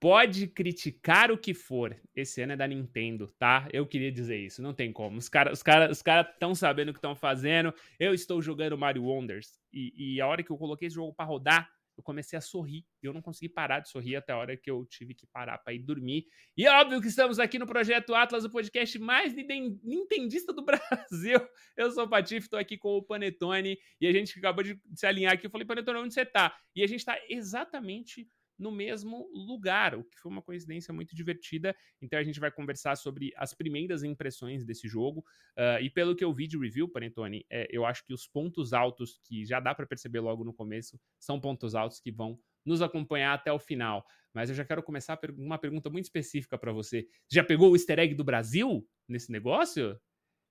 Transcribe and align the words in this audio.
pode 0.00 0.46
criticar 0.46 1.30
o 1.30 1.36
que 1.36 1.52
for. 1.52 1.94
Esse 2.16 2.40
ano 2.40 2.54
é 2.54 2.56
da 2.56 2.66
Nintendo, 2.66 3.28
tá? 3.38 3.68
Eu 3.70 3.86
queria 3.86 4.10
dizer 4.10 4.38
isso, 4.38 4.62
não 4.62 4.72
tem 4.72 4.90
como. 4.90 5.18
Os 5.18 5.28
caras 5.28 5.52
os 5.52 5.62
cara, 5.62 5.90
os 5.90 6.00
cara 6.00 6.28
estão 6.28 6.54
sabendo 6.54 6.88
o 6.88 6.92
que 6.92 6.98
estão 6.98 7.14
fazendo. 7.14 7.72
Eu 7.98 8.14
estou 8.14 8.40
jogando 8.40 8.78
Mario 8.78 9.04
Wonders 9.04 9.60
e, 9.72 10.14
e 10.14 10.20
a 10.20 10.26
hora 10.26 10.42
que 10.42 10.50
eu 10.50 10.56
coloquei 10.56 10.88
esse 10.88 10.94
jogo 10.94 11.14
para 11.14 11.26
rodar, 11.26 11.70
eu 12.00 12.02
comecei 12.02 12.38
a 12.38 12.40
sorrir. 12.40 12.86
E 13.02 13.06
eu 13.06 13.12
não 13.12 13.20
consegui 13.20 13.50
parar 13.50 13.80
de 13.80 13.90
sorrir 13.90 14.16
até 14.16 14.32
a 14.32 14.38
hora 14.38 14.56
que 14.56 14.70
eu 14.70 14.86
tive 14.86 15.14
que 15.14 15.26
parar 15.26 15.58
para 15.58 15.74
ir 15.74 15.80
dormir. 15.80 16.24
E 16.56 16.66
é 16.66 16.72
óbvio 16.72 17.00
que 17.00 17.08
estamos 17.08 17.38
aqui 17.38 17.58
no 17.58 17.66
Projeto 17.66 18.14
Atlas, 18.14 18.44
o 18.44 18.50
podcast 18.50 18.98
mais 18.98 19.34
nintendista 19.34 20.50
do 20.50 20.64
Brasil. 20.64 21.38
Eu 21.76 21.90
sou 21.92 22.04
o 22.04 22.08
Patife, 22.08 22.46
estou 22.46 22.58
aqui 22.58 22.78
com 22.78 22.96
o 22.96 23.02
Panetone. 23.02 23.78
E 24.00 24.06
a 24.06 24.12
gente 24.12 24.38
acabou 24.38 24.64
de 24.64 24.80
se 24.94 25.06
alinhar 25.06 25.34
aqui. 25.34 25.46
Eu 25.46 25.50
falei, 25.50 25.66
Panetone, 25.66 25.98
onde 25.98 26.14
você 26.14 26.24
tá? 26.24 26.56
E 26.74 26.82
a 26.82 26.86
gente 26.86 27.00
está 27.00 27.18
exatamente 27.28 28.26
no 28.60 28.70
mesmo 28.70 29.26
lugar, 29.32 29.94
o 29.94 30.04
que 30.04 30.18
foi 30.18 30.30
uma 30.30 30.42
coincidência 30.42 30.92
muito 30.92 31.16
divertida. 31.16 31.74
Então 32.00 32.18
a 32.18 32.22
gente 32.22 32.38
vai 32.38 32.50
conversar 32.50 32.94
sobre 32.94 33.32
as 33.36 33.54
primeiras 33.54 34.04
impressões 34.04 34.64
desse 34.64 34.86
jogo. 34.86 35.24
Uh, 35.56 35.82
e 35.82 35.88
pelo 35.88 36.14
que 36.14 36.22
eu 36.22 36.32
vi 36.32 36.46
de 36.46 36.58
review, 36.58 36.86
Panetone, 36.86 37.44
é, 37.50 37.66
eu 37.70 37.86
acho 37.86 38.04
que 38.04 38.12
os 38.12 38.26
pontos 38.26 38.74
altos, 38.74 39.18
que 39.24 39.46
já 39.46 39.58
dá 39.58 39.74
para 39.74 39.86
perceber 39.86 40.20
logo 40.20 40.44
no 40.44 40.52
começo, 40.52 41.00
são 41.18 41.40
pontos 41.40 41.74
altos 41.74 42.00
que 42.00 42.12
vão 42.12 42.38
nos 42.64 42.82
acompanhar 42.82 43.32
até 43.32 43.50
o 43.50 43.58
final. 43.58 44.04
Mas 44.34 44.50
eu 44.50 44.54
já 44.54 44.64
quero 44.64 44.82
começar 44.82 45.18
uma 45.38 45.58
pergunta 45.58 45.88
muito 45.88 46.04
específica 46.04 46.58
para 46.58 46.70
você. 46.70 47.08
Já 47.32 47.42
pegou 47.42 47.70
o 47.70 47.74
easter 47.74 47.98
egg 47.98 48.14
do 48.14 48.22
Brasil 48.22 48.86
nesse 49.08 49.32
negócio? 49.32 49.98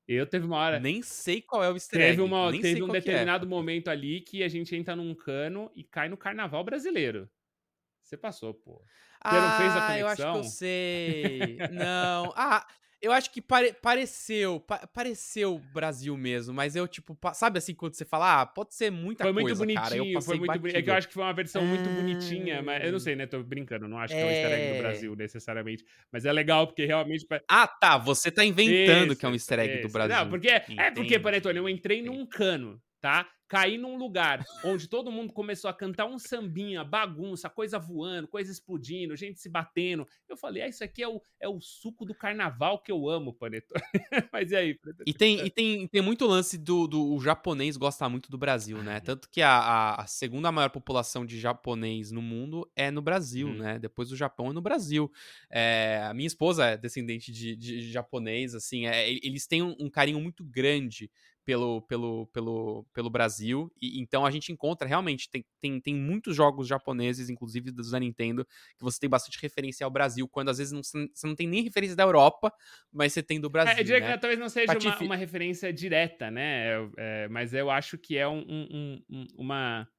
Eu 0.07 0.25
teve 0.25 0.47
uma 0.47 0.57
hora. 0.57 0.79
Nem 0.79 1.03
sei 1.03 1.43
qual 1.43 1.63
é 1.63 1.69
o 1.69 1.75
easter 1.75 2.01
egg. 2.01 2.09
Teve, 2.09 2.21
uma, 2.23 2.51
teve 2.51 2.81
um 2.81 2.89
é. 2.89 2.93
determinado 2.93 3.45
é. 3.45 3.49
momento 3.49 3.89
ali 3.89 4.21
que 4.21 4.41
a 4.41 4.47
gente 4.47 4.75
entra 4.75 4.95
num 4.95 5.13
cano 5.13 5.71
e 5.75 5.83
cai 5.83 6.09
no 6.09 6.17
carnaval 6.17 6.63
brasileiro. 6.63 7.29
Você 8.09 8.17
passou, 8.17 8.55
pô. 8.55 8.81
Você 8.81 8.87
ah, 9.21 9.41
não 9.41 9.57
fez 9.57 9.71
a 9.71 9.81
conexão? 9.81 9.99
eu 9.99 10.07
acho 10.07 10.21
que 10.21 10.37
eu 10.39 10.43
sei. 10.43 11.57
não. 11.71 12.33
Ah, 12.35 12.65
eu 12.99 13.11
acho 13.11 13.31
que 13.31 13.39
pare 13.39 13.71
pareceu, 13.71 14.59
pa 14.59 14.87
pareceu 14.87 15.59
Brasil 15.71 16.17
mesmo, 16.17 16.51
mas 16.51 16.75
eu, 16.75 16.87
tipo, 16.87 17.15
sabe 17.33 17.59
assim, 17.59 17.75
quando 17.75 17.93
você 17.93 18.03
fala, 18.03 18.41
ah, 18.41 18.45
pode 18.47 18.73
ser 18.73 18.91
muita 18.91 19.23
foi 19.23 19.31
coisa, 19.31 19.63
muito 19.63 19.79
bonitinho, 19.79 20.21
Foi 20.21 20.37
muito 20.37 20.59
bonitinho, 20.59 20.79
é 20.79 20.81
que 20.81 20.89
eu 20.89 20.93
acho 20.95 21.07
que 21.07 21.13
foi 21.13 21.23
uma 21.23 21.33
versão 21.33 21.63
muito 21.63 21.87
bonitinha, 21.87 22.63
mas 22.63 22.83
eu 22.83 22.91
não 22.91 22.99
sei, 22.99 23.15
né, 23.15 23.27
tô 23.27 23.41
brincando, 23.43 23.87
não 23.87 23.99
acho 23.99 24.13
que 24.13 24.19
é, 24.19 24.23
é 24.23 24.25
um 24.25 24.29
easter 24.29 24.51
egg 24.51 24.73
do 24.73 24.81
Brasil, 24.81 25.15
necessariamente, 25.15 25.85
mas 26.11 26.25
é 26.25 26.33
legal 26.33 26.67
porque 26.67 26.85
realmente... 26.85 27.25
Ah, 27.47 27.67
tá, 27.67 27.97
você 27.97 28.31
tá 28.31 28.43
inventando 28.43 29.11
isso, 29.11 29.19
que 29.19 29.25
é 29.25 29.29
um 29.29 29.33
easter 29.33 29.59
egg 29.59 29.73
isso. 29.75 29.87
do 29.87 29.93
Brasil. 29.93 30.15
Não, 30.17 30.29
porque, 30.29 30.49
é 30.49 30.91
porque, 30.91 31.19
Panetone, 31.19 31.57
eu 31.57 31.69
entrei 31.69 32.01
num 32.01 32.25
cano, 32.25 32.81
tá? 32.99 33.29
Caí 33.49 33.79
num 33.79 33.97
lugar 33.97 34.45
onde 34.63 34.87
todo 34.87 35.11
mundo 35.11 35.33
começou 35.33 35.71
a 35.71 35.73
cantar 35.73 36.05
um 36.05 36.19
sambinha, 36.19 36.83
bagunça, 36.83 37.49
coisa 37.49 37.79
voando, 37.79 38.27
coisa 38.27 38.51
explodindo, 38.51 39.15
gente 39.15 39.39
se 39.39 39.49
batendo. 39.49 40.07
Eu 40.29 40.37
falei, 40.37 40.61
ah, 40.61 40.67
isso 40.67 40.83
aqui 40.83 41.01
é 41.01 41.07
o, 41.07 41.19
é 41.39 41.49
o 41.49 41.59
suco 41.59 42.05
do 42.05 42.13
carnaval 42.13 42.77
que 42.77 42.91
eu 42.91 43.09
amo, 43.09 43.33
Panetone. 43.33 43.81
Mas 44.31 44.51
e 44.51 44.55
aí? 44.55 44.79
E 45.03 45.13
tem, 45.13 45.43
e 45.43 45.49
tem, 45.49 45.87
tem 45.87 46.01
muito 46.01 46.27
lance 46.27 46.59
do, 46.59 46.87
do 46.87 47.11
o 47.11 47.19
japonês 47.19 47.75
gosta 47.75 48.07
muito 48.07 48.29
do 48.29 48.37
Brasil, 48.37 48.83
né? 48.83 48.99
Tanto 48.99 49.27
que 49.27 49.41
a, 49.41 49.95
a, 49.95 50.05
segunda 50.05 50.51
maior 50.51 50.69
população 50.69 51.25
de 51.25 51.39
japonês 51.39 52.11
no 52.11 52.21
mundo 52.21 52.69
é 52.75 52.91
no 52.91 53.01
Brasil, 53.01 53.47
hum. 53.47 53.57
né? 53.57 53.79
Depois 53.79 54.09
do 54.09 54.15
Japão 54.15 54.51
é 54.51 54.53
no 54.53 54.61
Brasil. 54.61 55.11
É, 55.49 56.03
a 56.07 56.13
minha 56.13 56.27
esposa 56.27 56.65
é 56.65 56.77
descendente 56.77 57.31
de, 57.31 57.55
de, 57.55 57.79
de 57.79 57.91
japonês, 57.91 58.53
assim, 58.53 58.85
é, 58.85 59.09
eles 59.09 59.47
têm 59.47 59.63
um, 59.63 59.75
um 59.79 59.89
carinho 59.89 60.19
muito 60.21 60.43
grande 60.43 61.09
pelo, 61.49 61.81
pelo, 61.81 62.27
pelo, 62.27 62.85
pelo 62.93 63.09
Brasil. 63.09 63.71
E 63.81 63.99
então 63.99 64.23
a 64.23 64.29
gente 64.29 64.51
encontra 64.51 64.87
realmente, 64.87 65.27
tem, 65.31 65.43
tem, 65.59 65.81
tem 65.81 65.95
muitos 65.95 66.35
jogos 66.35 66.67
japoneses, 66.67 67.27
inclusive 67.27 67.71
dos 67.71 67.89
da 67.89 67.99
Nintendo, 67.99 68.45
que 68.77 68.83
você 68.83 68.99
tem 68.99 69.09
bastante 69.09 69.41
referência 69.41 69.83
ao 69.83 69.89
Brasil, 69.89 70.27
quando 70.27 70.49
às 70.49 70.59
vezes 70.59 70.71
não, 70.71 70.83
você 70.83 71.25
não 71.25 71.35
tem 71.35 71.47
nem 71.47 71.63
referência 71.63 71.95
da 71.95 72.03
Europa, 72.03 72.53
mas 72.93 73.13
você 73.13 73.23
tem 73.23 73.41
do 73.41 73.49
Brasil. 73.49 73.73
É, 73.73 73.79
eu 73.79 73.83
diria 73.83 73.99
né? 73.99 74.13
que 74.13 74.21
talvez 74.21 74.39
não 74.39 74.47
seja 74.47 74.77
uma, 74.77 74.99
uma, 74.99 75.15
referência 75.15 75.73
direta, 75.73 76.29
né? 76.29 76.67
É, 76.67 76.89
é, 76.97 77.27
mas 77.29 77.51
eu 77.51 77.71
acho 77.71 77.97
que 77.97 78.15
é 78.15 78.27
um, 78.27 78.45
um, 78.47 79.03
um, 79.09 79.27
uma. 79.35 79.89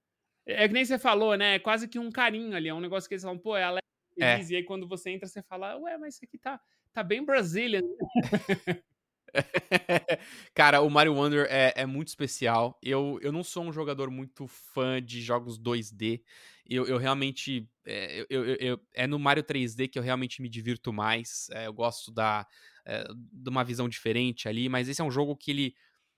É 0.47 0.69
que 0.69 0.75
nem 0.75 0.85
você 0.85 1.01
falou, 1.01 1.37
né? 1.37 1.57
É 1.57 1.59
quase 1.59 1.89
que 1.89 1.99
um 1.99 2.13
carinho 2.13 2.55
ali. 2.55 2.69
É 2.69 2.75
um 2.75 2.81
negócio 2.81 3.09
que 3.09 3.15
eles 3.15 3.25
falam, 3.25 3.39
pô, 3.39 3.57
é 3.57 3.65
alegre. 3.65 3.81
É. 4.21 4.41
E 4.41 4.55
aí 4.55 4.63
quando 4.63 4.87
você 4.87 5.11
entra, 5.11 5.27
você 5.27 5.43
fala, 5.43 5.77
ué, 5.79 5.99
mas 5.99 6.15
isso 6.15 6.25
aqui 6.25 6.39
tá, 6.39 6.61
tá 6.93 7.03
bem 7.03 7.25
Brazilian. 7.25 7.83
Cara, 10.55 10.81
o 10.81 10.91
Mario 10.91 11.15
Wonder 11.15 11.47
é, 11.51 11.73
é, 11.77 11.87
muito 11.87 12.09
especial. 12.09 12.79
Eu, 12.83 13.19
eu 13.23 13.33
não 13.33 13.43
sou 13.43 13.65
um 13.65 13.73
jogador 13.73 14.11
muito 14.11 14.47
fã 14.47 15.03
de 15.03 15.21
jogos 15.21 15.59
2D. 15.59 16.23
Eu, 16.67 16.87
eu 16.87 16.99
realmente. 16.99 17.69
É, 17.85 18.27
eu, 18.29 18.45
eu, 18.45 18.81
é 18.95 19.07
no 19.07 19.19
Mario 19.19 19.43
3D 19.43 19.89
que 19.89 19.99
eu 19.99 20.03
realmente 20.03 20.43
me 20.43 20.49
divirto 20.49 20.93
mais. 20.93 21.49
É, 21.51 21.67
eu 21.67 21.73
gosto 21.73 22.13
da, 22.13 22.47
é, 22.87 23.05
de 23.13 23.51
uma 23.51 23.65
visão 23.65 23.89
diferente 23.89 24.49
ali, 24.49 24.69
mas 24.69 24.89
esse 24.89 25.01
é 25.01 25.05
um 25.05 25.11
jogo 25.11 25.37
que 25.37 25.51
ele, 25.51 25.75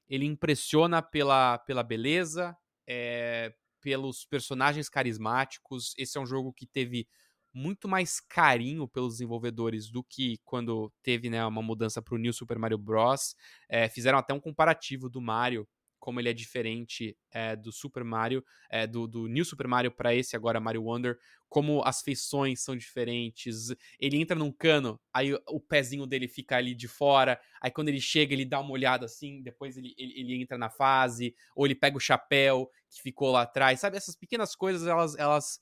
ele 0.09 0.27
impressiona 0.27 1.01
pela, 1.03 1.59
pela 1.59 1.83
beleza, 1.83 2.57
é, 2.87 3.53
pelos 3.81 4.25
personagens 4.25 4.89
carismáticos. 4.89 5.95
Esse 5.99 6.19
é 6.19 6.21
um 6.21 6.27
jogo 6.27 6.53
que 6.53 6.67
teve 6.67 7.07
muito 7.53 7.89
mais 7.89 8.21
carinho 8.21 8.89
pelos 8.89 9.15
desenvolvedores 9.15 9.91
do 9.91 10.03
que 10.03 10.39
quando 10.45 10.93
teve 11.03 11.29
né, 11.29 11.45
uma 11.45 11.63
mudança 11.63 12.01
para 12.01 12.15
o 12.15 12.19
New 12.19 12.33
Super 12.33 12.59
Mario 12.59 12.79
Bros. 12.79 13.35
É, 13.69 13.89
fizeram 13.89 14.19
até 14.19 14.33
um 14.33 14.41
comparativo 14.41 15.09
do 15.09 15.21
Mario, 15.21 15.69
como 16.03 16.19
ele 16.19 16.29
é 16.29 16.33
diferente 16.33 17.17
é, 17.31 17.55
do 17.55 17.71
Super 17.71 18.03
Mario, 18.03 18.45
é, 18.69 18.89
do, 18.89 19.07
do 19.07 19.29
New 19.29 19.45
Super 19.45 19.69
Mario 19.69 19.93
para 19.93 20.13
esse 20.13 20.35
agora 20.35 20.59
Mario 20.59 20.83
Wonder, 20.83 21.17
como 21.49 21.81
as 21.85 22.03
feições 22.03 22.61
são 22.61 22.77
diferentes. 22.77 23.69
Ele 24.01 24.17
entra 24.17 24.35
num 24.35 24.51
cano, 24.51 24.99
aí 25.15 25.33
o 25.49 25.61
pezinho 25.61 26.05
dele 26.05 26.27
fica 26.27 26.57
ali 26.57 26.75
de 26.75 26.89
fora, 26.89 27.41
aí 27.61 27.71
quando 27.71 27.89
ele 27.89 28.01
chega 28.01 28.33
ele 28.35 28.45
dá 28.45 28.59
uma 28.59 28.73
olhada 28.73 29.05
assim, 29.05 29.43
depois 29.43 29.77
ele, 29.77 29.95
ele, 29.97 30.19
ele 30.19 30.43
entra 30.43 30.59
na 30.59 30.69
fase, 30.69 31.37
ou 31.55 31.67
ele 31.67 31.75
pega 31.77 31.97
o 31.97 32.01
chapéu 32.01 32.69
que 32.91 33.01
ficou 33.01 33.31
lá 33.31 33.43
atrás, 33.43 33.79
sabe? 33.79 33.97
Essas 33.97 34.17
pequenas 34.17 34.57
coisas, 34.57 34.89
elas, 34.89 35.17
elas 35.17 35.61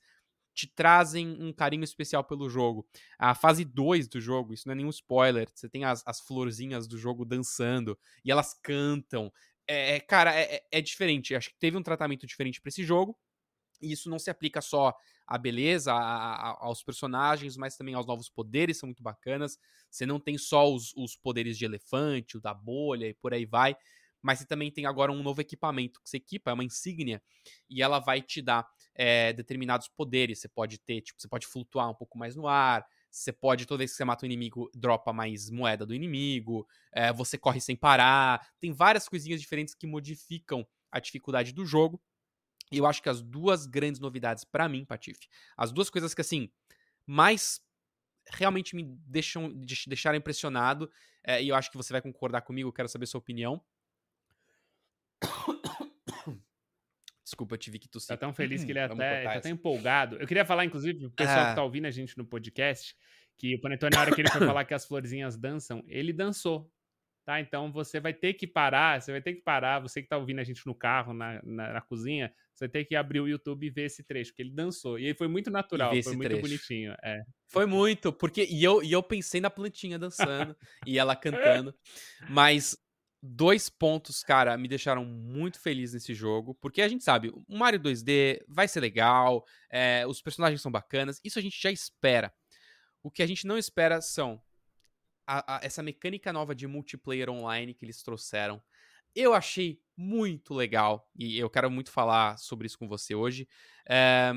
te 0.53 0.67
trazem 0.67 1.41
um 1.41 1.53
carinho 1.53 1.83
especial 1.83 2.23
pelo 2.23 2.49
jogo. 2.49 2.87
A 3.17 3.33
fase 3.33 3.63
2 3.63 4.07
do 4.07 4.19
jogo, 4.19 4.53
isso 4.53 4.67
não 4.67 4.73
é 4.73 4.75
nenhum 4.75 4.89
spoiler, 4.89 5.49
você 5.53 5.69
tem 5.69 5.83
as, 5.83 6.03
as 6.05 6.19
florzinhas 6.19 6.87
do 6.87 6.97
jogo 6.97 7.25
dançando 7.25 7.97
e 8.23 8.31
elas 8.31 8.53
cantam. 8.61 9.31
É, 9.67 9.95
é 9.95 9.99
cara, 9.99 10.33
é, 10.35 10.55
é, 10.55 10.63
é 10.71 10.81
diferente. 10.81 11.35
Acho 11.35 11.49
que 11.49 11.59
teve 11.59 11.77
um 11.77 11.83
tratamento 11.83 12.27
diferente 12.27 12.61
para 12.61 12.69
esse 12.69 12.83
jogo. 12.83 13.17
E 13.81 13.91
isso 13.91 14.09
não 14.09 14.19
se 14.19 14.29
aplica 14.29 14.61
só 14.61 14.95
à 15.25 15.37
beleza, 15.39 15.91
a, 15.91 15.97
a, 15.97 16.65
aos 16.65 16.83
personagens, 16.83 17.57
mas 17.57 17.75
também 17.75 17.95
aos 17.95 18.05
novos 18.05 18.29
poderes, 18.29 18.77
são 18.77 18.87
muito 18.87 19.01
bacanas. 19.01 19.57
Você 19.89 20.05
não 20.05 20.19
tem 20.19 20.37
só 20.37 20.71
os, 20.71 20.93
os 20.95 21.15
poderes 21.15 21.57
de 21.57 21.65
elefante, 21.65 22.37
o 22.37 22.41
da 22.41 22.53
bolha 22.53 23.07
e 23.07 23.13
por 23.13 23.33
aí 23.33 23.45
vai 23.45 23.75
mas 24.21 24.39
você 24.39 24.45
também 24.45 24.71
tem 24.71 24.85
agora 24.85 25.11
um 25.11 25.23
novo 25.23 25.41
equipamento 25.41 25.99
que 26.01 26.09
você 26.09 26.17
equipa, 26.17 26.51
é 26.51 26.53
uma 26.53 26.63
insígnia, 26.63 27.21
e 27.69 27.81
ela 27.81 27.99
vai 27.99 28.21
te 28.21 28.41
dar 28.41 28.67
é, 28.95 29.33
determinados 29.33 29.87
poderes. 29.87 30.39
Você 30.39 30.47
pode 30.47 30.77
ter, 30.79 31.01
tipo, 31.01 31.21
você 31.21 31.27
pode 31.27 31.47
flutuar 31.47 31.89
um 31.89 31.93
pouco 31.93 32.17
mais 32.17 32.35
no 32.35 32.47
ar, 32.47 32.85
você 33.09 33.31
pode, 33.31 33.65
toda 33.65 33.79
vez 33.79 33.91
que 33.91 33.97
você 33.97 34.05
mata 34.05 34.25
um 34.25 34.27
inimigo, 34.27 34.69
dropa 34.73 35.11
mais 35.11 35.49
moeda 35.49 35.85
do 35.85 35.93
inimigo, 35.93 36.67
é, 36.91 37.11
você 37.11 37.37
corre 37.37 37.59
sem 37.59 37.75
parar. 37.75 38.47
Tem 38.59 38.71
várias 38.71 39.07
coisinhas 39.07 39.41
diferentes 39.41 39.75
que 39.75 39.85
modificam 39.85 40.65
a 40.91 40.99
dificuldade 40.99 41.51
do 41.51 41.65
jogo. 41.65 42.01
E 42.71 42.77
eu 42.77 42.85
acho 42.85 43.01
que 43.01 43.09
as 43.09 43.21
duas 43.21 43.65
grandes 43.65 43.99
novidades 43.99 44.45
para 44.45 44.69
mim, 44.69 44.85
Patife, 44.85 45.27
as 45.57 45.73
duas 45.73 45.89
coisas 45.89 46.13
que 46.13 46.21
assim, 46.21 46.49
mais 47.05 47.61
realmente 48.27 48.75
me 48.75 48.83
deixam 48.83 49.51
deixaram 49.87 50.17
impressionado, 50.17 50.89
é, 51.21 51.43
e 51.43 51.49
eu 51.49 51.55
acho 51.55 51.69
que 51.69 51.75
você 51.75 51.91
vai 51.91 52.01
concordar 52.01 52.41
comigo, 52.41 52.71
quero 52.71 52.87
saber 52.87 53.07
sua 53.07 53.19
opinião, 53.19 53.61
Desculpa, 57.31 57.55
eu 57.55 57.57
tive 57.57 57.79
que 57.79 57.87
tossir. 57.87 58.09
Tá 58.09 58.17
tão 58.17 58.33
feliz 58.33 58.61
que 58.65 58.73
ele 58.73 58.79
até 58.83 59.23
tá 59.23 59.39
tão 59.39 59.51
empolgado. 59.51 60.17
Eu 60.17 60.27
queria 60.27 60.43
falar, 60.43 60.65
inclusive, 60.65 60.99
pro 60.99 61.11
pessoal 61.11 61.45
ah. 61.45 61.49
que 61.49 61.55
tá 61.55 61.63
ouvindo 61.63 61.85
a 61.85 61.91
gente 61.91 62.17
no 62.17 62.25
podcast, 62.25 62.93
que 63.37 63.55
o 63.55 63.61
Panetone, 63.61 63.95
na 63.95 64.01
hora 64.01 64.13
que 64.13 64.19
ele 64.19 64.29
foi 64.29 64.41
falar 64.45 64.65
que 64.65 64.73
as 64.73 64.85
florzinhas 64.85 65.37
dançam, 65.37 65.81
ele 65.87 66.11
dançou. 66.11 66.69
Tá? 67.23 67.39
Então 67.39 67.71
você 67.71 67.99
vai 67.99 68.13
ter 68.13 68.33
que 68.33 68.45
parar, 68.45 68.99
você 68.99 69.11
vai 69.11 69.21
ter 69.21 69.33
que 69.33 69.41
parar, 69.41 69.79
você 69.79 70.01
que 70.01 70.09
tá 70.09 70.17
ouvindo 70.17 70.39
a 70.39 70.43
gente 70.43 70.65
no 70.65 70.75
carro, 70.75 71.13
na, 71.13 71.39
na, 71.43 71.73
na 71.73 71.81
cozinha, 71.81 72.33
você 72.53 72.67
tem 72.67 72.83
que 72.83 72.95
abrir 72.95 73.21
o 73.21 73.27
YouTube 73.27 73.65
e 73.65 73.69
ver 73.69 73.83
esse 73.83 74.03
trecho, 74.03 74.31
porque 74.31 74.41
ele 74.41 74.51
dançou. 74.51 74.99
E 74.99 75.13
foi 75.13 75.27
muito 75.27 75.49
natural, 75.49 75.91
foi 76.03 76.15
muito 76.15 76.29
trecho. 76.29 76.41
bonitinho. 76.41 76.95
É. 77.01 77.21
Foi 77.47 77.65
muito, 77.65 78.11
porque 78.11 78.45
e 78.49 78.61
eu, 78.63 78.83
e 78.83 78.91
eu 78.91 79.01
pensei 79.01 79.39
na 79.39 79.49
plantinha 79.51 79.97
dançando 79.97 80.57
e 80.85 80.99
ela 80.99 81.15
cantando. 81.15 81.73
Mas 82.27 82.75
dois 83.21 83.69
pontos, 83.69 84.23
cara, 84.23 84.57
me 84.57 84.67
deixaram 84.67 85.05
muito 85.05 85.59
feliz 85.59 85.93
nesse 85.93 86.13
jogo, 86.13 86.55
porque 86.55 86.81
a 86.81 86.87
gente 86.87 87.03
sabe, 87.03 87.29
o 87.29 87.57
Mario 87.57 87.79
2D 87.79 88.43
vai 88.47 88.67
ser 88.67 88.79
legal, 88.79 89.45
é, 89.69 90.05
os 90.07 90.21
personagens 90.21 90.61
são 90.61 90.71
bacanas, 90.71 91.19
isso 91.23 91.37
a 91.37 91.41
gente 91.41 91.61
já 91.61 91.71
espera. 91.71 92.33
O 93.03 93.11
que 93.11 93.23
a 93.23 93.27
gente 93.27 93.45
não 93.47 93.57
espera 93.57 94.01
são 94.01 94.41
a, 95.27 95.57
a, 95.57 95.65
essa 95.65 95.83
mecânica 95.83 96.33
nova 96.33 96.55
de 96.55 96.67
multiplayer 96.67 97.29
online 97.29 97.73
que 97.73 97.85
eles 97.85 98.01
trouxeram. 98.03 98.61
Eu 99.15 99.33
achei 99.33 99.81
muito 99.97 100.53
legal, 100.53 101.09
e 101.15 101.37
eu 101.37 101.49
quero 101.49 101.69
muito 101.69 101.91
falar 101.91 102.37
sobre 102.37 102.67
isso 102.67 102.77
com 102.79 102.87
você 102.87 103.13
hoje. 103.13 103.47
É, 103.87 104.31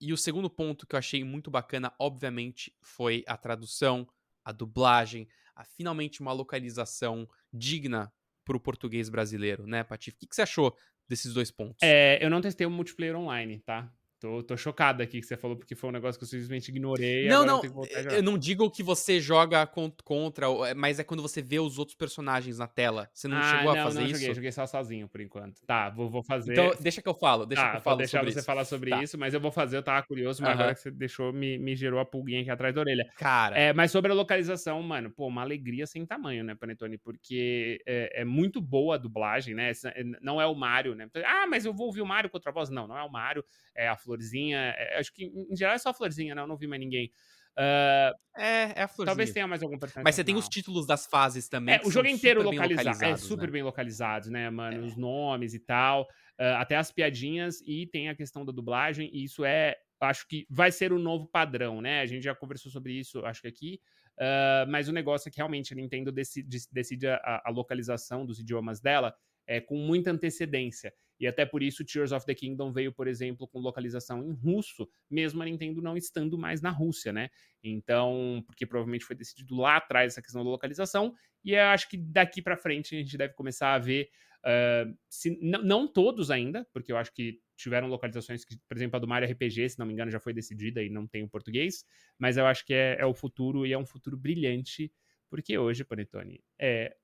E 0.00 0.12
o 0.12 0.16
segundo 0.16 0.48
ponto 0.50 0.86
que 0.86 0.94
eu 0.94 0.98
achei 0.98 1.22
muito 1.24 1.50
bacana, 1.50 1.92
obviamente, 1.98 2.74
foi 2.80 3.22
a 3.26 3.36
tradução, 3.36 4.08
a 4.44 4.52
dublagem, 4.52 5.28
a 5.54 5.64
finalmente 5.64 6.20
uma 6.20 6.32
localização 6.32 7.28
digna 7.52 8.12
para 8.44 8.56
o 8.56 8.60
português 8.60 9.08
brasileiro, 9.08 9.66
né, 9.66 9.84
Patife? 9.84 10.16
O 10.16 10.20
que, 10.20 10.26
que 10.26 10.34
você 10.34 10.42
achou 10.42 10.76
desses 11.08 11.32
dois 11.32 11.50
pontos? 11.50 11.78
É, 11.82 12.24
eu 12.24 12.30
não 12.30 12.40
testei 12.40 12.66
o 12.66 12.70
multiplayer 12.70 13.16
online, 13.16 13.60
tá? 13.60 13.92
Tô, 14.20 14.42
tô 14.42 14.54
chocado 14.54 15.02
aqui 15.02 15.18
que 15.18 15.26
você 15.26 15.34
falou, 15.34 15.56
porque 15.56 15.74
foi 15.74 15.88
um 15.88 15.92
negócio 15.94 16.18
que 16.18 16.24
eu 16.24 16.28
simplesmente 16.28 16.68
ignorei. 16.68 17.26
Não, 17.26 17.42
não, 17.42 17.62
eu, 17.64 18.10
eu 18.16 18.22
não 18.22 18.36
digo 18.36 18.70
que 18.70 18.82
você 18.82 19.18
joga 19.18 19.66
contra, 19.66 20.46
é, 20.68 20.74
mas 20.74 20.98
é 20.98 21.04
quando 21.04 21.22
você 21.22 21.40
vê 21.40 21.58
os 21.58 21.78
outros 21.78 21.96
personagens 21.96 22.58
na 22.58 22.66
tela. 22.66 23.08
Você 23.14 23.26
não 23.26 23.38
ah, 23.38 23.42
chegou 23.42 23.74
não, 23.74 23.80
a 23.80 23.84
fazer 23.84 24.00
não, 24.00 24.06
isso? 24.06 24.20
Joguei, 24.20 24.34
joguei 24.34 24.52
só 24.52 24.66
sozinho 24.66 25.08
por 25.08 25.22
enquanto. 25.22 25.64
Tá, 25.64 25.88
vou, 25.88 26.10
vou 26.10 26.22
fazer. 26.22 26.52
Então, 26.52 26.70
deixa 26.78 27.00
que 27.00 27.08
eu 27.08 27.14
falo, 27.14 27.46
deixa 27.46 27.62
tá, 27.62 27.70
que 27.70 27.76
eu 27.78 27.80
falo. 27.80 27.96
deixar 27.96 28.22
você 28.22 28.40
isso. 28.40 28.44
falar 28.44 28.66
sobre 28.66 28.90
tá. 28.90 29.02
isso, 29.02 29.16
mas 29.16 29.32
eu 29.32 29.40
vou 29.40 29.50
fazer, 29.50 29.78
eu 29.78 29.82
tava 29.82 30.06
curioso, 30.06 30.42
mas 30.42 30.50
uh 30.50 30.52
-huh. 30.52 30.60
agora 30.60 30.74
que 30.74 30.80
você 30.82 30.90
deixou, 30.90 31.32
me, 31.32 31.56
me 31.56 31.74
gerou 31.74 31.98
a 31.98 32.04
pulguinha 32.04 32.42
aqui 32.42 32.50
atrás 32.50 32.74
da 32.74 32.82
orelha. 32.82 33.10
Cara. 33.16 33.58
É, 33.58 33.72
mas 33.72 33.90
sobre 33.90 34.12
a 34.12 34.14
localização, 34.14 34.82
mano, 34.82 35.10
pô, 35.10 35.28
uma 35.28 35.40
alegria 35.40 35.86
sem 35.86 36.04
tamanho, 36.04 36.44
né, 36.44 36.54
Panetone? 36.54 36.98
Porque 36.98 37.80
é, 37.86 38.20
é 38.20 38.24
muito 38.26 38.60
boa 38.60 38.96
a 38.96 38.98
dublagem, 38.98 39.54
né? 39.54 39.72
É, 39.72 40.04
não 40.20 40.38
é 40.38 40.44
o 40.44 40.54
Mario, 40.54 40.94
né? 40.94 41.08
Ah, 41.24 41.46
mas 41.46 41.64
eu 41.64 41.72
vou 41.72 41.86
ouvir 41.86 42.02
o 42.02 42.06
Mario 42.06 42.28
com 42.28 42.36
outra 42.36 42.52
voz. 42.52 42.68
Não, 42.68 42.86
não 42.86 42.98
é 42.98 43.02
o 43.02 43.10
Mario, 43.10 43.42
é 43.74 43.88
a 43.88 43.96
Florzinha. 44.10 44.74
É, 44.76 44.98
acho 44.98 45.12
que 45.12 45.24
em 45.24 45.56
geral 45.56 45.74
é 45.74 45.78
só 45.78 45.90
a 45.90 45.94
Florzinha, 45.94 46.34
né? 46.34 46.42
Eu 46.42 46.46
não 46.46 46.56
vi 46.56 46.66
mais 46.66 46.80
ninguém. 46.80 47.12
Uh, 47.58 48.14
é, 48.36 48.72
é 48.76 48.82
a 48.82 48.88
Florzinha. 48.88 49.06
Talvez 49.06 49.32
tenha 49.32 49.46
mais 49.46 49.62
algum 49.62 49.78
personagem. 49.78 50.04
Mas 50.04 50.14
você 50.14 50.24
tem 50.24 50.36
os 50.36 50.48
títulos 50.48 50.86
das 50.86 51.06
fases 51.06 51.48
também. 51.48 51.76
É, 51.76 51.80
o 51.84 51.90
jogo 51.90 52.08
inteiro 52.08 52.42
localizado. 52.42 53.04
É 53.04 53.16
super 53.16 53.46
né? 53.46 53.52
bem 53.52 53.62
localizado, 53.62 54.30
né, 54.30 54.50
mano? 54.50 54.76
É. 54.76 54.86
Os 54.86 54.96
nomes 54.96 55.54
e 55.54 55.60
tal. 55.60 56.02
Uh, 56.02 56.56
até 56.56 56.76
as 56.76 56.90
piadinhas. 56.90 57.60
E 57.66 57.86
tem 57.86 58.08
a 58.08 58.14
questão 58.14 58.44
da 58.44 58.52
dublagem. 58.52 59.10
E 59.12 59.24
isso 59.24 59.44
é. 59.44 59.76
Acho 60.00 60.26
que 60.26 60.46
vai 60.48 60.72
ser 60.72 60.94
o 60.94 60.98
novo 60.98 61.26
padrão, 61.26 61.82
né? 61.82 62.00
A 62.00 62.06
gente 62.06 62.22
já 62.22 62.34
conversou 62.34 62.72
sobre 62.72 62.94
isso, 62.94 63.24
acho 63.26 63.42
que 63.42 63.48
aqui. 63.48 63.80
Uh, 64.16 64.64
mas 64.70 64.88
o 64.88 64.92
negócio 64.92 65.28
é 65.28 65.30
que 65.30 65.36
realmente 65.36 65.74
a 65.74 65.76
Nintendo 65.76 66.10
decide, 66.10 66.58
decide 66.72 67.06
a, 67.06 67.42
a 67.44 67.50
localização 67.50 68.24
dos 68.24 68.40
idiomas 68.40 68.80
dela 68.80 69.14
é, 69.46 69.60
com 69.60 69.76
muita 69.76 70.10
antecedência. 70.10 70.94
E 71.20 71.26
até 71.26 71.44
por 71.44 71.62
isso 71.62 71.84
Tears 71.84 72.12
of 72.12 72.24
the 72.24 72.34
Kingdom 72.34 72.72
veio, 72.72 72.92
por 72.92 73.06
exemplo, 73.06 73.46
com 73.46 73.60
localização 73.60 74.24
em 74.24 74.32
russo, 74.32 74.88
mesmo 75.10 75.42
a 75.42 75.44
Nintendo 75.44 75.82
não 75.82 75.94
estando 75.96 76.38
mais 76.38 76.62
na 76.62 76.70
Rússia, 76.70 77.12
né? 77.12 77.28
Então, 77.62 78.42
porque 78.46 78.64
provavelmente 78.64 79.04
foi 79.04 79.14
decidido 79.14 79.54
lá 79.54 79.76
atrás 79.76 80.14
essa 80.14 80.22
questão 80.22 80.42
da 80.42 80.48
localização, 80.48 81.14
e 81.44 81.52
eu 81.52 81.64
acho 81.64 81.88
que 81.90 81.98
daqui 81.98 82.40
para 82.40 82.56
frente 82.56 82.96
a 82.96 82.98
gente 82.98 83.18
deve 83.18 83.34
começar 83.34 83.74
a 83.74 83.78
ver, 83.78 84.08
uh, 84.46 84.96
se, 85.10 85.38
não 85.42 85.86
todos 85.86 86.30
ainda, 86.30 86.66
porque 86.72 86.90
eu 86.90 86.96
acho 86.96 87.12
que 87.12 87.38
tiveram 87.54 87.88
localizações 87.88 88.42
que, 88.42 88.56
por 88.66 88.74
exemplo, 88.74 88.96
a 88.96 89.00
do 89.00 89.06
Mario 89.06 89.30
RPG, 89.30 89.68
se 89.68 89.78
não 89.78 89.84
me 89.84 89.92
engano, 89.92 90.10
já 90.10 90.18
foi 90.18 90.32
decidida 90.32 90.82
e 90.82 90.88
não 90.88 91.06
tem 91.06 91.22
o 91.22 91.28
português, 91.28 91.84
mas 92.18 92.38
eu 92.38 92.46
acho 92.46 92.64
que 92.64 92.72
é, 92.72 92.96
é 92.98 93.04
o 93.04 93.12
futuro 93.12 93.66
e 93.66 93.72
é 93.74 93.78
um 93.78 93.84
futuro 93.84 94.16
brilhante, 94.16 94.90
porque 95.28 95.58
hoje, 95.58 95.84
Panetone, 95.84 96.42
é 96.58 96.96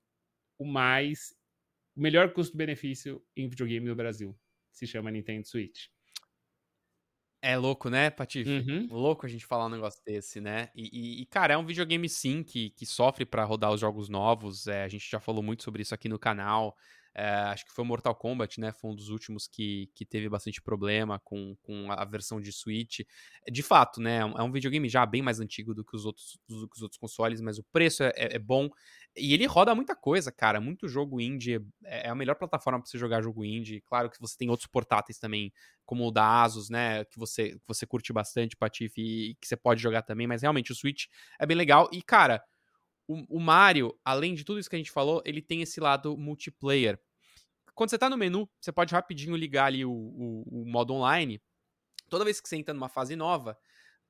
o 0.57 0.65
mais 0.65 1.36
o 1.97 2.01
melhor 2.01 2.31
custo-benefício 2.31 3.21
em 3.35 3.49
videogame 3.49 3.87
no 3.87 3.95
Brasil. 3.95 4.37
Se 4.71 4.85
chama 4.85 5.09
Nintendo 5.09 5.47
Switch. 5.47 5.87
É 7.41 7.57
louco, 7.57 7.89
né, 7.89 8.09
Patife? 8.09 8.49
Uhum. 8.49 8.87
Louco 8.91 9.25
a 9.25 9.29
gente 9.29 9.45
falar 9.45 9.65
um 9.65 9.69
negócio 9.69 10.01
desse, 10.05 10.39
né? 10.39 10.69
E, 10.75 10.89
e, 10.91 11.21
e 11.21 11.25
cara, 11.25 11.55
é 11.55 11.57
um 11.57 11.65
videogame 11.65 12.07
sim 12.07 12.43
que, 12.43 12.69
que 12.71 12.85
sofre 12.85 13.25
para 13.25 13.43
rodar 13.43 13.71
os 13.71 13.79
jogos 13.79 14.09
novos. 14.09 14.67
É, 14.67 14.83
a 14.83 14.87
gente 14.87 15.09
já 15.09 15.19
falou 15.19 15.41
muito 15.41 15.63
sobre 15.63 15.81
isso 15.81 15.95
aqui 15.95 16.07
no 16.07 16.19
canal. 16.19 16.75
É, 17.19 17.29
acho 17.45 17.65
que 17.65 17.73
foi 17.73 17.83
Mortal 17.83 18.13
Kombat, 18.13 18.59
né? 18.59 18.71
Foi 18.71 18.91
um 18.91 18.95
dos 18.95 19.09
últimos 19.09 19.47
que, 19.47 19.89
que 19.95 20.05
teve 20.05 20.29
bastante 20.29 20.61
problema 20.61 21.17
com, 21.17 21.55
com 21.63 21.91
a 21.91 22.05
versão 22.05 22.39
de 22.39 22.51
Switch. 22.51 22.99
De 23.51 23.63
fato, 23.63 23.99
né? 23.99 24.19
É 24.19 24.43
um 24.43 24.51
videogame 24.51 24.87
já 24.87 25.03
bem 25.03 25.23
mais 25.23 25.39
antigo 25.39 25.73
do 25.73 25.83
que 25.83 25.95
os 25.95 26.05
outros, 26.05 26.37
do 26.47 26.69
que 26.69 26.75
os 26.75 26.83
outros 26.83 26.99
consoles, 26.99 27.41
mas 27.41 27.57
o 27.57 27.63
preço 27.73 28.03
é, 28.03 28.13
é, 28.15 28.35
é 28.35 28.39
bom. 28.39 28.69
E 29.15 29.33
ele 29.33 29.47
roda 29.47 29.73
muita 29.73 29.95
coisa, 29.95 30.31
cara. 30.31 30.61
Muito 30.61 30.87
jogo 30.87 31.19
indie. 31.19 31.55
É, 31.85 32.05
é 32.05 32.09
a 32.09 32.13
melhor 32.13 32.35
plataforma 32.35 32.79
para 32.79 32.87
você 32.87 32.99
jogar 32.99 33.23
jogo 33.23 33.43
indie. 33.43 33.81
Claro 33.81 34.11
que 34.11 34.21
você 34.21 34.37
tem 34.37 34.51
outros 34.51 34.67
portáteis 34.67 35.17
também, 35.17 35.51
como 35.87 36.07
o 36.07 36.11
da 36.11 36.43
Asus, 36.43 36.69
né? 36.69 37.03
Que 37.05 37.17
você, 37.17 37.53
que 37.53 37.67
você 37.67 37.87
curte 37.87 38.13
bastante, 38.13 38.55
Patife, 38.55 39.01
e 39.01 39.35
que 39.41 39.47
você 39.47 39.57
pode 39.57 39.81
jogar 39.81 40.03
também. 40.03 40.27
Mas 40.27 40.43
realmente 40.43 40.71
o 40.71 40.75
Switch 40.75 41.05
é 41.39 41.47
bem 41.47 41.57
legal. 41.57 41.89
E, 41.91 41.99
cara. 42.03 42.43
O, 43.09 43.37
o 43.37 43.39
Mario, 43.39 43.97
além 44.03 44.35
de 44.35 44.43
tudo 44.43 44.59
isso 44.59 44.69
que 44.69 44.75
a 44.75 44.79
gente 44.79 44.91
falou, 44.91 45.21
ele 45.25 45.41
tem 45.41 45.61
esse 45.61 45.79
lado 45.79 46.17
multiplayer 46.17 46.99
quando 47.77 47.91
você 47.91 47.97
tá 47.99 48.09
no 48.09 48.17
menu, 48.17 48.49
você 48.59 48.71
pode 48.71 48.91
rapidinho 48.91 49.35
ligar 49.35 49.65
ali 49.65 49.85
o, 49.85 49.91
o, 49.91 50.63
o 50.63 50.65
modo 50.65 50.95
online. 50.95 51.39
Toda 52.09 52.25
vez 52.25 52.41
que 52.41 52.49
você 52.49 52.55
entra 52.55 52.73
numa 52.73 52.89
fase 52.89 53.15
nova, 53.15 53.55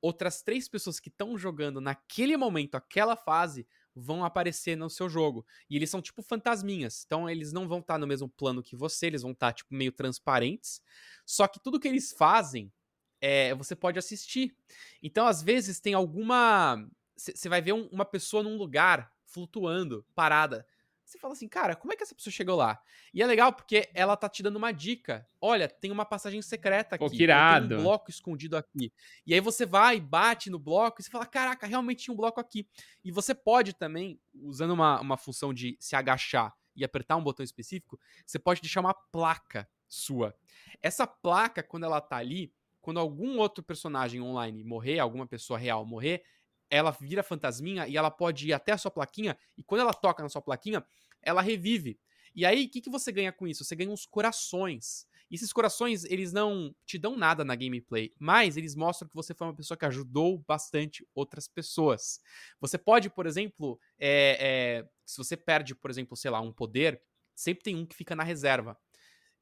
outras 0.00 0.40
três 0.40 0.66
pessoas 0.66 0.98
que 0.98 1.10
estão 1.10 1.36
jogando 1.36 1.78
naquele 1.78 2.34
momento, 2.34 2.76
aquela 2.76 3.14
fase, 3.14 3.68
vão 3.94 4.24
aparecer 4.24 4.74
no 4.74 4.88
seu 4.88 5.06
jogo. 5.06 5.44
E 5.68 5.76
eles 5.76 5.90
são 5.90 6.00
tipo 6.00 6.22
fantasminhas. 6.22 7.04
Então 7.04 7.28
eles 7.28 7.52
não 7.52 7.68
vão 7.68 7.80
estar 7.80 7.94
tá 7.94 7.98
no 7.98 8.06
mesmo 8.06 8.26
plano 8.26 8.62
que 8.62 8.74
você, 8.74 9.08
eles 9.08 9.20
vão 9.20 9.32
estar 9.32 9.48
tá, 9.48 9.52
tipo 9.52 9.74
meio 9.74 9.92
transparentes. 9.92 10.80
Só 11.26 11.46
que 11.46 11.60
tudo 11.60 11.78
que 11.78 11.88
eles 11.88 12.10
fazem 12.10 12.72
é, 13.20 13.54
você 13.54 13.76
pode 13.76 13.98
assistir. 13.98 14.56
Então 15.02 15.26
às 15.26 15.42
vezes 15.42 15.78
tem 15.78 15.92
alguma 15.92 16.88
você 17.14 17.50
vai 17.50 17.60
ver 17.60 17.74
um, 17.74 17.86
uma 17.88 18.06
pessoa 18.06 18.42
num 18.42 18.56
lugar 18.56 19.12
flutuando, 19.26 20.06
parada. 20.14 20.66
Você 21.08 21.18
fala 21.18 21.32
assim, 21.32 21.48
cara, 21.48 21.74
como 21.74 21.90
é 21.90 21.96
que 21.96 22.02
essa 22.02 22.14
pessoa 22.14 22.30
chegou 22.30 22.54
lá? 22.54 22.78
E 23.14 23.22
é 23.22 23.26
legal 23.26 23.50
porque 23.50 23.88
ela 23.94 24.14
tá 24.14 24.28
te 24.28 24.42
dando 24.42 24.56
uma 24.56 24.72
dica. 24.72 25.26
Olha, 25.40 25.66
tem 25.66 25.90
uma 25.90 26.04
passagem 26.04 26.42
secreta 26.42 26.96
aqui. 26.96 27.04
Pô, 27.04 27.10
que 27.10 27.22
irado. 27.22 27.68
Tem 27.68 27.78
um 27.78 27.82
bloco 27.82 28.10
escondido 28.10 28.58
aqui. 28.58 28.92
E 29.26 29.32
aí 29.32 29.40
você 29.40 29.64
vai, 29.64 29.98
bate 29.98 30.50
no 30.50 30.58
bloco 30.58 31.00
e 31.00 31.02
você 31.02 31.08
fala, 31.08 31.24
caraca, 31.24 31.66
realmente 31.66 32.04
tinha 32.04 32.12
um 32.12 32.16
bloco 32.16 32.38
aqui. 32.38 32.68
E 33.02 33.10
você 33.10 33.34
pode 33.34 33.72
também, 33.72 34.20
usando 34.34 34.72
uma, 34.72 35.00
uma 35.00 35.16
função 35.16 35.54
de 35.54 35.78
se 35.80 35.96
agachar 35.96 36.54
e 36.76 36.84
apertar 36.84 37.16
um 37.16 37.24
botão 37.24 37.42
específico, 37.42 37.98
você 38.26 38.38
pode 38.38 38.60
deixar 38.60 38.80
uma 38.80 38.92
placa 38.92 39.66
sua. 39.88 40.36
Essa 40.82 41.06
placa, 41.06 41.62
quando 41.62 41.84
ela 41.84 42.02
tá 42.02 42.18
ali, 42.18 42.52
quando 42.82 43.00
algum 43.00 43.38
outro 43.38 43.64
personagem 43.64 44.20
online 44.20 44.62
morrer, 44.62 44.98
alguma 44.98 45.26
pessoa 45.26 45.58
real 45.58 45.86
morrer, 45.86 46.22
ela 46.70 46.90
vira 46.90 47.22
fantasminha 47.22 47.86
e 47.86 47.96
ela 47.96 48.10
pode 48.10 48.48
ir 48.48 48.52
até 48.52 48.72
a 48.72 48.78
sua 48.78 48.90
plaquinha, 48.90 49.36
e 49.56 49.62
quando 49.62 49.82
ela 49.82 49.94
toca 49.94 50.22
na 50.22 50.28
sua 50.28 50.42
plaquinha, 50.42 50.84
ela 51.22 51.40
revive. 51.40 51.98
E 52.34 52.44
aí, 52.44 52.66
o 52.66 52.70
que, 52.70 52.80
que 52.80 52.90
você 52.90 53.10
ganha 53.10 53.32
com 53.32 53.46
isso? 53.46 53.64
Você 53.64 53.74
ganha 53.74 53.90
uns 53.90 54.06
corações. 54.06 55.06
E 55.30 55.34
esses 55.34 55.52
corações, 55.52 56.04
eles 56.04 56.32
não 56.32 56.74
te 56.86 56.98
dão 56.98 57.16
nada 57.16 57.44
na 57.44 57.54
gameplay, 57.54 58.14
mas 58.18 58.56
eles 58.56 58.74
mostram 58.74 59.08
que 59.08 59.14
você 59.14 59.34
foi 59.34 59.46
uma 59.46 59.54
pessoa 59.54 59.76
que 59.76 59.84
ajudou 59.84 60.38
bastante 60.46 61.06
outras 61.14 61.46
pessoas. 61.46 62.20
Você 62.60 62.78
pode, 62.78 63.10
por 63.10 63.26
exemplo, 63.26 63.78
é, 63.98 64.38
é, 64.40 64.88
se 65.04 65.18
você 65.18 65.36
perde, 65.36 65.74
por 65.74 65.90
exemplo, 65.90 66.16
sei 66.16 66.30
lá, 66.30 66.40
um 66.40 66.52
poder, 66.52 67.02
sempre 67.34 67.62
tem 67.62 67.76
um 67.76 67.84
que 67.84 67.94
fica 67.94 68.16
na 68.16 68.22
reserva. 68.22 68.78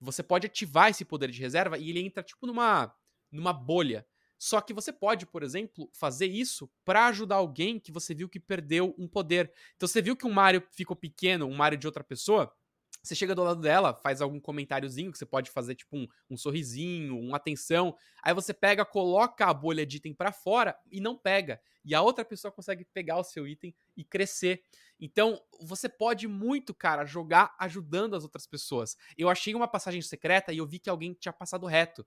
Você 0.00 0.22
pode 0.22 0.46
ativar 0.46 0.90
esse 0.90 1.04
poder 1.04 1.30
de 1.30 1.40
reserva 1.40 1.78
e 1.78 1.88
ele 1.90 2.00
entra 2.00 2.22
tipo 2.22 2.46
numa, 2.46 2.92
numa 3.30 3.52
bolha. 3.52 4.06
Só 4.38 4.60
que 4.60 4.74
você 4.74 4.92
pode, 4.92 5.26
por 5.26 5.42
exemplo, 5.42 5.88
fazer 5.92 6.26
isso 6.26 6.70
para 6.84 7.06
ajudar 7.06 7.36
alguém 7.36 7.78
que 7.80 7.90
você 7.90 8.14
viu 8.14 8.28
que 8.28 8.38
perdeu 8.38 8.94
um 8.98 9.08
poder. 9.08 9.52
Então 9.76 9.88
você 9.88 10.02
viu 10.02 10.16
que 10.16 10.26
um 10.26 10.32
Mario 10.32 10.62
ficou 10.72 10.96
pequeno, 10.96 11.46
um 11.46 11.54
Mario 11.54 11.78
de 11.78 11.86
outra 11.86 12.04
pessoa, 12.04 12.52
você 13.06 13.14
chega 13.14 13.34
do 13.36 13.44
lado 13.44 13.60
dela, 13.60 13.94
faz 13.94 14.20
algum 14.20 14.40
comentáriozinho 14.40 15.12
que 15.12 15.18
você 15.18 15.26
pode 15.26 15.50
fazer, 15.50 15.76
tipo 15.76 15.96
um, 15.96 16.08
um 16.28 16.36
sorrisinho, 16.36 17.16
uma 17.18 17.36
atenção. 17.36 17.96
Aí 18.22 18.34
você 18.34 18.52
pega, 18.52 18.84
coloca 18.84 19.46
a 19.46 19.54
bolha 19.54 19.86
de 19.86 19.98
item 19.98 20.12
para 20.12 20.32
fora 20.32 20.76
e 20.90 21.00
não 21.00 21.16
pega. 21.16 21.60
E 21.84 21.94
a 21.94 22.02
outra 22.02 22.24
pessoa 22.24 22.50
consegue 22.50 22.84
pegar 22.84 23.18
o 23.18 23.24
seu 23.24 23.46
item 23.46 23.72
e 23.96 24.04
crescer. 24.04 24.60
Então, 24.98 25.40
você 25.60 25.88
pode 25.88 26.26
muito, 26.26 26.74
cara, 26.74 27.04
jogar 27.04 27.54
ajudando 27.60 28.16
as 28.16 28.24
outras 28.24 28.44
pessoas. 28.46 28.96
Eu 29.16 29.28
achei 29.28 29.54
uma 29.54 29.68
passagem 29.68 30.02
secreta 30.02 30.52
e 30.52 30.58
eu 30.58 30.66
vi 30.66 30.80
que 30.80 30.90
alguém 30.90 31.14
tinha 31.14 31.32
passado 31.32 31.64
reto. 31.66 32.04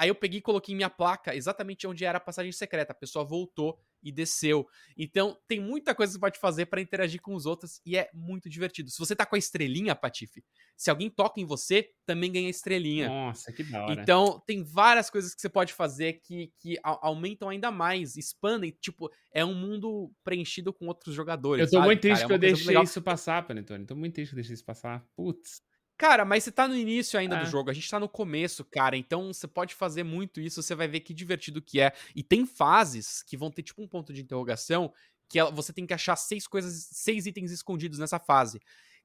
Aí 0.00 0.08
eu 0.08 0.14
peguei 0.14 0.38
e 0.38 0.42
coloquei 0.42 0.74
minha 0.74 0.88
placa 0.88 1.36
exatamente 1.36 1.86
onde 1.86 2.06
era 2.06 2.16
a 2.16 2.20
passagem 2.20 2.50
secreta. 2.52 2.92
A 2.92 2.94
pessoa 2.94 3.22
voltou 3.22 3.78
e 4.02 4.10
desceu. 4.10 4.66
Então, 4.96 5.36
tem 5.46 5.60
muita 5.60 5.94
coisa 5.94 6.10
que 6.10 6.14
você 6.14 6.20
pode 6.20 6.38
fazer 6.38 6.64
para 6.64 6.80
interagir 6.80 7.20
com 7.20 7.34
os 7.34 7.44
outros 7.44 7.82
e 7.84 7.98
é 7.98 8.08
muito 8.14 8.48
divertido. 8.48 8.88
Se 8.88 8.98
você 8.98 9.14
tá 9.14 9.26
com 9.26 9.36
a 9.36 9.38
estrelinha, 9.38 9.94
Patife, 9.94 10.42
se 10.74 10.88
alguém 10.88 11.10
toca 11.10 11.38
em 11.38 11.44
você, 11.44 11.90
também 12.06 12.32
ganha 12.32 12.48
estrelinha. 12.48 13.10
Nossa, 13.10 13.52
que 13.52 13.62
da 13.62 13.84
hora. 13.84 14.00
Então, 14.00 14.42
tem 14.46 14.64
várias 14.64 15.10
coisas 15.10 15.34
que 15.34 15.40
você 15.42 15.50
pode 15.50 15.74
fazer 15.74 16.14
que, 16.24 16.50
que 16.58 16.78
aumentam 16.82 17.50
ainda 17.50 17.70
mais, 17.70 18.16
expandem. 18.16 18.74
Tipo, 18.80 19.12
é 19.34 19.44
um 19.44 19.54
mundo 19.54 20.10
preenchido 20.24 20.72
com 20.72 20.86
outros 20.86 21.14
jogadores. 21.14 21.64
Eu 21.64 21.70
tô 21.70 21.76
sabe, 21.76 21.86
muito 21.88 22.00
triste 22.00 22.24
é 22.24 22.26
que 22.26 22.32
eu 22.32 22.38
deixei 22.38 22.80
isso 22.80 23.02
passar, 23.02 23.46
Panetone. 23.46 23.84
Tô 23.84 23.94
muito 23.94 24.14
triste 24.14 24.30
que 24.30 24.34
eu 24.34 24.40
deixei 24.40 24.54
isso 24.54 24.64
passar. 24.64 25.04
Putz. 25.14 25.60
Cara, 26.00 26.24
mas 26.24 26.44
você 26.44 26.50
tá 26.50 26.66
no 26.66 26.74
início 26.74 27.20
ainda 27.20 27.36
é. 27.36 27.40
do 27.40 27.46
jogo, 27.46 27.68
a 27.68 27.74
gente 27.74 27.90
tá 27.90 28.00
no 28.00 28.08
começo, 28.08 28.64
cara, 28.64 28.96
então 28.96 29.34
você 29.34 29.46
pode 29.46 29.74
fazer 29.74 30.02
muito 30.02 30.40
isso, 30.40 30.62
você 30.62 30.74
vai 30.74 30.88
ver 30.88 31.00
que 31.00 31.12
divertido 31.12 31.60
que 31.60 31.78
é. 31.78 31.92
E 32.16 32.22
tem 32.22 32.46
fases 32.46 33.22
que 33.22 33.36
vão 33.36 33.50
ter 33.50 33.62
tipo 33.62 33.82
um 33.82 33.86
ponto 33.86 34.10
de 34.10 34.22
interrogação 34.22 34.94
que 35.28 35.42
você 35.50 35.74
tem 35.74 35.86
que 35.86 35.92
achar 35.92 36.16
seis 36.16 36.46
coisas, 36.46 36.88
seis 36.90 37.26
itens 37.26 37.50
escondidos 37.50 37.98
nessa 37.98 38.18
fase. 38.18 38.62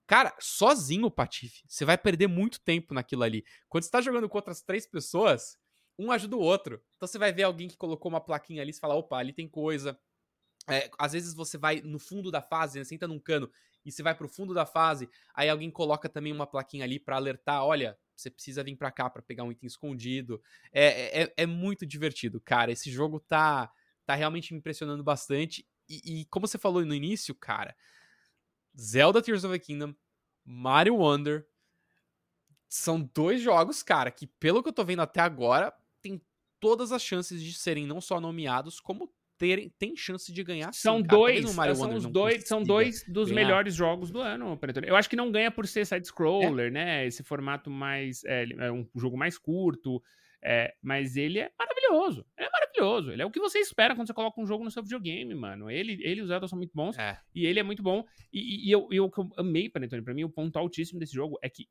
Cara, 0.08 0.34
sozinho, 0.40 1.12
Patife, 1.12 1.66
você 1.68 1.84
vai 1.84 1.98
perder 1.98 2.28
muito 2.28 2.62
tempo 2.62 2.94
naquilo 2.94 3.24
ali. 3.24 3.44
Quando 3.68 3.84
você 3.84 3.92
tá 3.92 4.00
jogando 4.00 4.30
com 4.30 4.38
outras 4.38 4.62
três 4.62 4.88
pessoas, 4.88 5.58
um 6.00 6.14
ajuda 6.14 6.38
o 6.38 6.40
outro. 6.40 6.82
Então 6.96 7.10
você 7.10 7.18
vai 7.18 7.34
ver 7.34 7.44
alguém 7.44 7.68
que 7.68 7.75
colocou 7.75 8.10
uma 8.10 8.22
plaquinha 8.22 8.62
ali, 8.62 8.72
você 8.72 8.80
fala, 8.80 8.96
opa, 8.96 9.18
ali 9.18 9.34
tem 9.34 9.50
coisa. 9.50 10.00
É, 10.70 10.90
às 10.98 11.12
vezes 11.12 11.34
você 11.34 11.58
vai 11.58 11.82
no 11.82 12.00
fundo 12.00 12.32
da 12.32 12.42
fase, 12.42 12.80
né, 12.80 12.86
senta 12.86 13.06
num 13.06 13.20
cano 13.20 13.52
e 13.86 13.92
você 13.92 14.01
vai 14.01 14.15
pro 14.15 14.27
fundo 14.27 14.54
da 14.54 14.65
fase, 14.65 15.10
aí 15.34 15.50
alguém 15.50 15.70
coloca 15.70 16.10
também 16.10 16.34
uma 16.34 16.48
plaquinha 16.48 16.84
ali 16.84 17.00
para 17.00 17.15
alertar, 17.15 17.63
olha, 17.63 17.98
você 18.15 18.30
precisa 18.30 18.63
vir 18.63 18.75
para 18.75 18.92
cá 18.92 19.10
para 19.10 19.22
pegar 19.22 19.44
um 19.44 19.51
item 19.51 19.68
escondido. 19.68 20.42
É, 20.72 21.24
é, 21.24 21.34
é, 21.38 21.46
muito 21.46 21.86
divertido, 21.86 22.39
cara. 22.39 22.72
Esse 22.72 22.89
jogo 22.89 23.20
tá, 23.20 23.72
tá 24.06 24.15
realmente 24.15 24.54
me 24.54 24.60
impressionando 24.60 25.04
bastante. 25.04 25.68
E, 25.88 26.22
e, 26.22 26.25
como 26.25 26.48
você 26.48 26.58
falou 26.58 26.84
no 26.86 26.96
início, 26.96 27.36
cara, 27.36 27.75
Zelda 28.80 29.22
Tears 29.22 29.44
of 29.44 29.54
the 29.54 29.63
Kingdom, 29.63 29.94
Mario 30.44 30.96
Wonder, 30.96 31.48
são 32.68 33.01
dois 33.13 33.42
jogos, 33.42 33.84
cara, 33.84 34.10
que 34.12 34.27
pelo 34.27 34.63
que 34.63 34.70
eu 34.70 34.74
tô 34.74 34.84
vendo 34.84 35.01
até 35.01 35.20
agora, 35.20 35.74
tem 36.01 36.22
todas 36.60 36.92
as 36.92 37.01
chances 37.01 37.42
de 37.42 37.54
serem 37.54 37.86
não 37.86 38.01
só 38.01 38.20
nomeados, 38.20 38.80
como 38.80 39.13
terem 39.38 39.72
tem 39.77 39.96
chance 39.96 40.32
de 40.32 40.44
ganhar 40.44 40.74
são 40.74 40.98
sim, 40.98 41.04
dois 41.04 41.50
são 41.50 41.96
os 41.96 42.06
dois 42.06 42.48
são 42.48 42.63
dois 42.63 43.04
dos 43.08 43.30
ganhar. 43.30 43.46
melhores 43.46 43.75
jogos 43.75 44.12
do 44.12 44.20
ano 44.20 44.58
eu 44.86 44.96
acho 44.96 45.10
que 45.10 45.15
não 45.15 45.32
ganha 45.32 45.51
por 45.51 45.68
ser 45.68 45.86
side 45.86 46.08
scroller 46.08 46.68
é. 46.68 46.72
né? 46.72 47.08
Esse 47.08 47.24
formato 47.24 47.70
mais 47.70 48.24
é, 48.25 48.46
é 48.60 48.72
um 48.72 48.88
jogo 48.96 49.18
mais 49.18 49.38
curto 49.38 50.01
é, 50.44 50.74
mas 50.82 51.15
ele 51.18 51.39
é 51.39 51.51
maravilhoso 51.58 52.25
ele 52.38 52.48
é 52.48 52.51
maravilhoso. 52.51 53.12
Ele 53.12 53.22
é 53.22 53.25
o 53.25 53.32
que 53.32 53.39
você 53.39 53.60
espera 53.60 53.96
quando 53.96 54.08
você 54.08 54.13
coloca 54.13 54.39
um 54.39 54.46
jogo 54.46 54.63
no 54.63 54.72
seu 54.72 54.84
videogame 54.84 55.34
mano. 55.34 55.70
Ele 55.70 55.94
ele 56.04 56.22
e 56.22 56.24
o 56.24 56.27
Zelda 56.27 56.48
são 56.48 56.58
muito 56.58 56.74
bons 56.74 56.98
é. 56.98 57.18
e 57.34 57.46
ele 57.46 57.60
é 57.60 57.63
muito 57.63 57.82
bom. 57.82 58.04
E, 58.32 58.39
e, 58.39 58.68
e 58.68 58.72
eu, 58.72 58.88
eu, 58.92 59.12
eu 59.18 59.30
amei 59.38 59.70
Panetone 59.70 60.01
para 60.01 60.13
mim 60.13 60.24
o 60.24 60.30
ponto 60.30 60.58
altíssimo 60.58 61.00
desse 61.00 61.13
jogo 61.13 61.38
é 61.42 61.50
que 61.50 61.68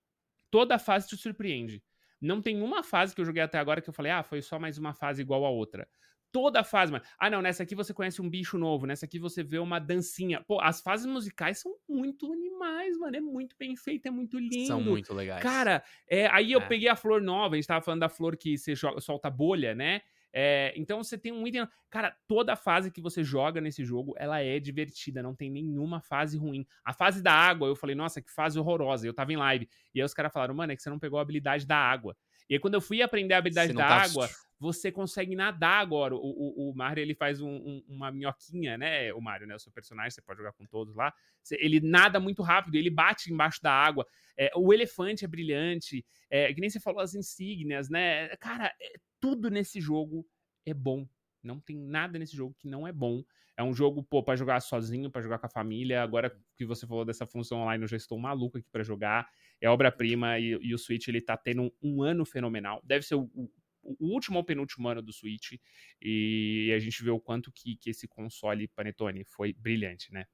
toda 0.50 0.78
fase 0.78 1.08
te 1.08 1.16
surpreende. 1.16 1.82
Não 2.20 2.40
tem 2.40 2.62
uma 2.62 2.82
fase 2.82 3.14
que 3.14 3.20
eu 3.20 3.24
joguei 3.24 3.42
até 3.42 3.58
agora 3.58 3.82
que 3.82 3.88
eu 3.88 3.94
falei, 3.94 4.10
ah, 4.10 4.22
foi 4.22 4.40
só 4.40 4.58
mais 4.58 4.78
uma 4.78 4.94
fase 4.94 5.20
igual 5.20 5.44
a 5.44 5.50
outra 5.50 5.86
toda 6.34 6.60
a 6.60 6.64
fase, 6.64 6.90
mano. 6.90 7.04
Ah, 7.16 7.30
não, 7.30 7.40
nessa 7.40 7.62
aqui 7.62 7.76
você 7.76 7.94
conhece 7.94 8.20
um 8.20 8.28
bicho 8.28 8.58
novo, 8.58 8.86
nessa 8.86 9.06
aqui 9.06 9.20
você 9.20 9.44
vê 9.44 9.60
uma 9.60 9.78
dancinha. 9.78 10.42
Pô, 10.42 10.60
as 10.60 10.80
fases 10.80 11.06
musicais 11.06 11.60
são 11.60 11.76
muito 11.88 12.32
animais, 12.32 12.98
mano. 12.98 13.16
É 13.16 13.20
muito 13.20 13.54
bem 13.56 13.76
feito, 13.76 14.06
é 14.06 14.10
muito 14.10 14.36
lindo. 14.36 14.66
São 14.66 14.80
muito 14.80 15.14
legais. 15.14 15.40
Cara, 15.40 15.84
é, 16.10 16.26
aí 16.26 16.50
eu 16.50 16.60
é. 16.60 16.66
peguei 16.66 16.88
a 16.88 16.96
flor 16.96 17.22
nova, 17.22 17.54
a 17.54 17.56
gente 17.56 17.68
tava 17.68 17.84
falando 17.84 18.00
da 18.00 18.08
flor 18.08 18.36
que 18.36 18.58
você 18.58 18.74
joga, 18.74 19.00
solta 19.00 19.30
bolha, 19.30 19.76
né? 19.76 20.00
É, 20.36 20.74
então 20.76 21.00
você 21.00 21.16
tem 21.16 21.30
um 21.30 21.46
item. 21.46 21.68
Cara, 21.88 22.16
toda 22.26 22.56
fase 22.56 22.90
que 22.90 23.00
você 23.00 23.22
joga 23.22 23.60
nesse 23.60 23.84
jogo, 23.84 24.16
ela 24.18 24.40
é 24.40 24.58
divertida, 24.58 25.22
não 25.22 25.36
tem 25.36 25.48
nenhuma 25.48 26.00
fase 26.00 26.36
ruim. 26.36 26.66
A 26.84 26.92
fase 26.92 27.22
da 27.22 27.32
água, 27.32 27.68
eu 27.68 27.76
falei, 27.76 27.94
nossa, 27.94 28.20
que 28.20 28.32
fase 28.32 28.58
horrorosa. 28.58 29.06
Eu 29.06 29.14
tava 29.14 29.32
em 29.32 29.36
live. 29.36 29.68
E 29.94 30.00
aí 30.00 30.04
os 30.04 30.12
caras 30.12 30.32
falaram, 30.32 30.52
mano, 30.52 30.72
é 30.72 30.76
que 30.76 30.82
você 30.82 30.90
não 30.90 30.98
pegou 30.98 31.20
a 31.20 31.22
habilidade 31.22 31.64
da 31.64 31.76
água. 31.76 32.16
E 32.48 32.54
aí, 32.54 32.60
quando 32.60 32.74
eu 32.74 32.80
fui 32.80 33.00
aprender 33.00 33.34
a 33.34 33.38
habilidade 33.38 33.72
da 33.72 33.86
tá 33.86 34.02
água, 34.02 34.28
você 34.64 34.90
consegue 34.90 35.36
nadar 35.36 35.82
agora. 35.82 36.14
O, 36.14 36.18
o, 36.18 36.70
o 36.70 36.74
Mario, 36.74 37.02
ele 37.02 37.14
faz 37.14 37.38
um, 37.42 37.50
um, 37.50 37.84
uma 37.86 38.10
minhoquinha, 38.10 38.78
né? 38.78 39.12
O 39.12 39.20
Mario, 39.20 39.46
né? 39.46 39.54
O 39.54 39.58
seu 39.58 39.70
personagem, 39.70 40.10
você 40.10 40.22
pode 40.22 40.38
jogar 40.38 40.54
com 40.54 40.64
todos 40.64 40.96
lá. 40.96 41.12
Ele 41.52 41.80
nada 41.80 42.18
muito 42.18 42.42
rápido, 42.42 42.76
ele 42.76 42.88
bate 42.88 43.30
embaixo 43.30 43.60
da 43.62 43.70
água. 43.70 44.06
É, 44.38 44.50
o 44.56 44.72
elefante 44.72 45.22
é 45.22 45.28
brilhante. 45.28 46.04
É, 46.30 46.52
que 46.54 46.62
nem 46.62 46.70
você 46.70 46.80
falou, 46.80 47.02
as 47.02 47.14
insígnias, 47.14 47.90
né? 47.90 48.28
Cara, 48.38 48.74
é, 48.80 48.94
tudo 49.20 49.50
nesse 49.50 49.82
jogo 49.82 50.26
é 50.64 50.72
bom. 50.72 51.06
Não 51.42 51.60
tem 51.60 51.76
nada 51.76 52.18
nesse 52.18 52.34
jogo 52.34 52.56
que 52.58 52.66
não 52.66 52.88
é 52.88 52.92
bom. 52.92 53.22
É 53.54 53.62
um 53.62 53.74
jogo, 53.74 54.02
pô, 54.02 54.22
pra 54.22 54.34
jogar 54.34 54.60
sozinho, 54.60 55.10
para 55.10 55.20
jogar 55.20 55.38
com 55.38 55.46
a 55.46 55.50
família. 55.50 56.02
Agora 56.02 56.34
que 56.56 56.64
você 56.64 56.86
falou 56.86 57.04
dessa 57.04 57.26
função 57.26 57.60
online, 57.60 57.84
eu 57.84 57.88
já 57.88 57.98
estou 57.98 58.18
maluco 58.18 58.56
aqui 58.56 58.68
para 58.72 58.82
jogar. 58.82 59.28
É 59.60 59.68
obra-prima 59.68 60.38
e, 60.38 60.58
e, 60.62 60.74
o 60.74 60.78
Switch, 60.78 61.06
ele 61.06 61.20
tá 61.20 61.36
tendo 61.36 61.64
um, 61.64 61.70
um 61.82 62.02
ano 62.02 62.24
fenomenal. 62.24 62.80
Deve 62.82 63.04
ser 63.04 63.16
o, 63.16 63.30
o 63.34 63.50
o 63.84 64.12
último 64.12 64.38
ou 64.38 64.44
penúltimo 64.44 64.88
ano 64.88 65.02
do 65.02 65.12
Switch, 65.12 65.52
e 66.00 66.72
a 66.74 66.78
gente 66.78 67.02
vê 67.02 67.10
o 67.10 67.20
quanto 67.20 67.52
que, 67.52 67.76
que 67.76 67.90
esse 67.90 68.08
console 68.08 68.68
Panetone 68.68 69.24
foi 69.24 69.52
brilhante, 69.52 70.12
né? 70.12 70.26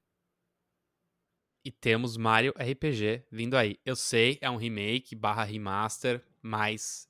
E 1.63 1.71
temos 1.71 2.17
Mario 2.17 2.53
RPG 2.57 3.25
vindo 3.31 3.55
aí. 3.55 3.77
Eu 3.85 3.95
sei, 3.95 4.37
é 4.41 4.49
um 4.49 4.55
remake 4.55 5.15
barra 5.15 5.43
remaster, 5.43 6.23
mas 6.41 7.07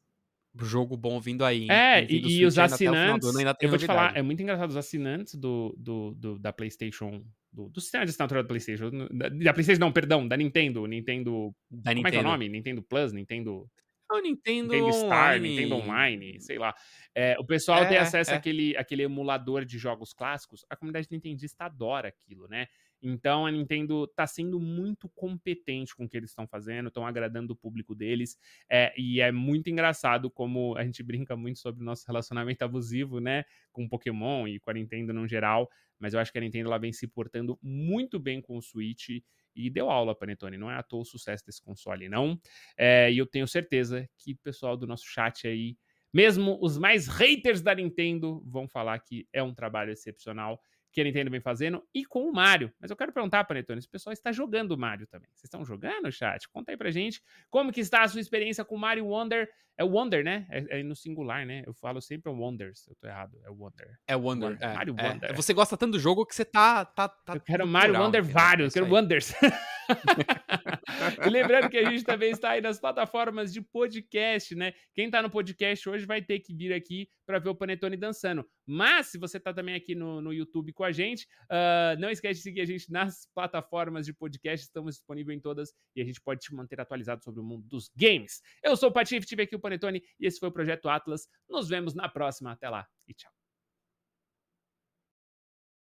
jogo 0.60 0.98
bom 0.98 1.20
vindo 1.20 1.46
aí. 1.46 1.68
É, 1.70 2.04
e, 2.12 2.40
e 2.40 2.46
os 2.46 2.58
assinantes. 2.60 3.28
Ano, 3.30 3.56
eu 3.62 3.70
vou 3.70 3.78
te 3.78 3.86
falar, 3.86 4.16
é 4.16 4.22
muito 4.22 4.42
engraçado. 4.42 4.70
Os 4.70 4.78
assinantes 4.78 5.36
do, 5.36 5.74
do, 5.78 6.14
do 6.16 6.40
da 6.40 6.52
PlayStation. 6.52 7.24
Do, 7.52 7.70
do 7.70 7.82
sistema 7.82 8.06
de 8.06 8.12
assinatura 8.12 8.44
da 8.44 8.48
PlayStation. 8.48 8.90
Da, 8.90 9.30
da, 9.30 9.54
PlayStation, 9.54 9.80
não, 9.80 9.92
perdão, 9.92 10.28
da 10.28 10.36
Nintendo. 10.36 10.86
Nintendo. 10.86 11.54
Da 11.70 11.92
como 11.92 11.96
Nintendo. 11.96 12.08
é 12.08 12.12
que 12.12 12.18
é 12.18 12.20
o 12.20 12.24
nome? 12.24 12.50
Nintendo 12.50 12.82
Plus, 12.82 13.14
Nintendo. 13.14 13.70
É 14.12 14.15
o 14.15 14.22
Nintendo, 14.22 14.74
Nintendo 14.74 14.94
Star, 14.94 15.36
Online. 15.36 15.50
Nintendo 15.50 15.75
Online, 15.75 16.41
sei 16.41 16.58
lá. 16.58 16.75
É, 17.15 17.38
o 17.39 17.46
pessoal 17.46 17.84
é, 17.84 17.88
tem 17.88 17.98
acesso 17.98 18.32
é. 18.32 18.36
àquele, 18.36 18.75
àquele 18.75 19.03
emulador 19.03 19.63
de 19.63 19.77
jogos 19.77 20.13
clássicos. 20.13 20.65
A 20.70 20.75
comunidade 20.75 21.08
nintendista 21.10 21.65
adora 21.65 22.10
aquilo, 22.10 22.48
né? 22.48 22.68
Então 23.01 23.46
a 23.46 23.51
Nintendo 23.51 24.06
tá 24.08 24.27
sendo 24.27 24.60
muito 24.60 25.10
competente 25.10 25.96
com 25.96 26.06
o 26.06 26.10
que 26.10 26.15
eles 26.15 26.30
estão 26.30 26.46
fazendo, 26.46 26.88
estão 26.88 27.06
agradando 27.06 27.53
o 27.53 27.56
público 27.56 27.96
deles. 27.96 28.38
É, 28.70 28.94
e 28.96 29.20
é 29.20 29.32
muito 29.32 29.70
engraçado 29.70 30.30
como 30.30 30.75
a 30.77 30.84
gente 30.84 31.01
brinca 31.01 31.36
muito 31.36 31.60
sobre 31.60 31.82
o 31.82 31.86
nosso 31.86 32.06
relacionamento 32.06 32.63
abusivo, 32.63 33.20
né? 33.20 33.44
Com 33.72 33.89
Pokémon 33.89 34.48
e 34.48 34.60
com 34.60 34.70
a 34.70 34.74
Nintendo 34.74 35.13
no 35.13 35.27
geral. 35.27 35.70
Mas 36.00 36.13
eu 36.13 36.20
acho 36.20 36.32
que 36.32 36.38
a 36.38 36.41
Nintendo 36.41 36.68
ela 36.68 36.77
vem 36.77 36.94
se 36.94 37.08
portando 37.08 37.58
muito 37.62 38.20
bem 38.20 38.41
com 38.41 38.58
o 38.58 38.62
Switch 38.62 39.22
e 39.55 39.70
deu 39.70 39.89
aula, 39.89 40.15
Panetone. 40.15 40.58
Não 40.58 40.70
é 40.70 40.75
à 40.75 40.84
toa 40.84 41.01
o 41.01 41.05
sucesso 41.05 41.46
desse 41.46 41.62
console, 41.62 42.10
não. 42.10 42.39
É, 42.77 43.12
e 43.12 43.17
eu 43.17 43.25
tenho 43.25 43.48
certeza 43.48 44.10
que 44.17 44.34
o 44.34 44.38
pessoal 44.38 44.77
do 44.77 44.88
nosso 44.88 45.05
chat 45.05 45.48
aí, 45.48 45.77
mesmo 46.13 46.58
os 46.62 46.77
mais 46.77 47.08
haters 47.08 47.62
da 47.62 47.74
Nintendo, 47.74 48.43
vão 48.46 48.67
falar 48.67 49.00
que 49.00 49.27
é 49.31 49.41
um 49.41 49.53
trabalho 49.53 49.91
excepcional 49.91 50.62
que 50.92 51.02
a 51.02 51.04
Nintendo 51.04 51.32
vem 51.32 51.40
fazendo 51.40 51.84
e 51.94 52.06
com 52.06 52.28
o 52.28 52.34
Mario. 52.34 52.72
Mas 52.80 52.92
eu 52.92 52.98
quero 52.98 53.12
perguntar, 53.12 53.44
Panetone, 53.44 53.82
se 53.82 53.88
o 53.88 53.92
pessoal 53.92 54.14
está 54.14 54.32
jogando 54.32 54.72
o 54.72 54.78
Mario 54.78 55.08
também. 55.08 55.30
Vocês 55.34 55.46
estão 55.46 55.66
jogando, 55.66 56.12
chat? 56.12 56.48
Conta 56.50 56.72
aí 56.72 56.78
pra 56.78 56.92
gente 56.92 57.22
como 57.50 57.72
que 57.72 57.80
está 57.80 58.04
a 58.04 58.08
sua 58.08 58.20
experiência 58.20 58.66
com 58.66 58.78
Mario 58.78 59.08
Wonder. 59.08 59.50
É 59.78 59.84
Wonder, 59.84 60.24
né? 60.24 60.46
É, 60.50 60.80
é 60.80 60.84
no 60.84 60.96
singular, 60.96 61.46
né? 61.46 61.64
Eu 61.66 61.74
falo 61.74 62.02
sempre 62.02 62.32
Wonders. 62.32 62.88
Eu 62.88 62.96
tô 62.96 63.08
errado. 63.08 63.40
É 63.44 63.50
Wonder. 63.50 64.00
É 64.06 64.16
Wonder. 64.16 64.50
Wonder. 64.50 64.70
É, 64.70 64.74
Mario 64.74 64.96
é. 64.98 65.10
Wonder. 65.10 65.36
Você 65.36 65.54
gosta 65.54 65.78
tanto 65.78 65.94
do 65.94 66.00
jogo 66.00 66.26
que 66.26 66.36
você 66.36 66.46
tá... 66.46 66.86
tá, 66.86 67.08
tá 67.08 67.34
eu 67.34 67.42
quero 67.42 67.66
Mario 67.66 68.00
Wonder 68.00 68.22
vários. 68.22 68.76
Eu 68.76 68.84
quero 68.84 68.96
Wonders. 68.96 69.34
e 71.25 71.30
lembrando 71.30 71.70
que 71.70 71.77
a 71.77 71.89
gente 71.89 72.03
também 72.03 72.32
está 72.32 72.51
aí 72.51 72.62
nas 72.62 72.80
plataformas 72.80 73.51
de 73.51 73.62
podcast, 73.62 74.56
né? 74.56 74.74
Quem 74.94 75.06
está 75.06 75.22
no 75.22 75.30
podcast 75.30 75.89
hoje 75.89 76.06
vai 76.06 76.22
ter 76.22 76.39
que 76.39 76.53
vir 76.53 76.74
aqui 76.74 77.10
para 77.25 77.39
ver 77.39 77.50
o 77.50 77.56
Panetone 77.56 77.98
dançando. 77.98 78.46
Mas, 78.65 79.08
se 79.08 79.18
você 79.18 79.38
está 79.38 79.53
também 79.53 79.75
aqui 79.75 79.96
no, 79.96 80.22
no 80.22 80.34
YouTube 80.34 80.74
com 80.74 80.84
a 80.84 80.91
gente, 80.91 81.27
uh, 81.46 82.00
não 82.00 82.10
esquece 82.10 82.39
de 82.39 82.44
seguir 82.44 82.62
a 82.62 82.65
gente 82.65 82.91
nas 82.91 83.27
plataformas 83.34 84.06
de 84.06 84.13
podcast. 84.13 84.65
Estamos 84.65 84.96
disponíveis 84.96 85.38
em 85.38 85.41
todas 85.41 85.74
e 85.96 86.01
a 86.01 86.06
gente 86.06 86.22
pode 86.22 86.41
te 86.41 86.53
manter 86.53 86.80
atualizado 86.80 87.24
sobre 87.24 87.41
o 87.41 87.44
mundo 87.44 87.68
dos 87.68 87.89
games. 87.96 88.41
Eu 88.63 88.75
sou 88.75 88.89
o 88.89 88.94
Patife, 88.94 89.25
tive 89.25 89.44
aqui 89.44 89.56
o 89.56 89.60
Panetone 89.60 90.01
e 90.20 90.25
esse 90.25 90.39
foi 90.39 90.50
o 90.50 90.51
Projeto 90.51 90.89
Atlas. 90.89 91.27
Nos 91.50 91.68
vemos 91.70 91.94
na 91.94 92.10
próxima. 92.10 92.51
Até 92.51 92.70
lá 92.70 92.88
e 93.08 93.13
tchau. 93.13 93.41